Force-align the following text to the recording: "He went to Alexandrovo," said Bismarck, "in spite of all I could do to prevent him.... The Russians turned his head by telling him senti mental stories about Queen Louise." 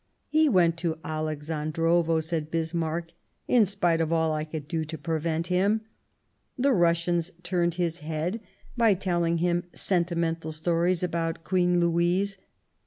"He 0.29 0.49
went 0.49 0.77
to 0.77 0.97
Alexandrovo," 1.05 2.21
said 2.21 2.49
Bismarck, 2.49 3.11
"in 3.47 3.67
spite 3.67 4.01
of 4.01 4.11
all 4.11 4.33
I 4.33 4.43
could 4.45 4.67
do 4.67 4.83
to 4.83 4.97
prevent 4.97 5.45
him.... 5.45 5.81
The 6.57 6.73
Russians 6.73 7.29
turned 7.43 7.75
his 7.75 7.99
head 7.99 8.41
by 8.75 8.95
telling 8.95 9.37
him 9.37 9.65
senti 9.75 10.15
mental 10.15 10.51
stories 10.51 11.03
about 11.03 11.43
Queen 11.43 11.79
Louise." 11.79 12.39